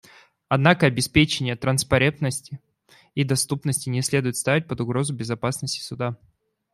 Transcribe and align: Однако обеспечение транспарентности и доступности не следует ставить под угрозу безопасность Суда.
Однако 0.47 0.87
обеспечение 0.87 1.55
транспарентности 1.55 2.59
и 3.13 3.23
доступности 3.23 3.87
не 3.89 4.01
следует 4.01 4.35
ставить 4.35 4.67
под 4.67 4.81
угрозу 4.81 5.13
безопасность 5.13 5.79
Суда. 5.83 6.17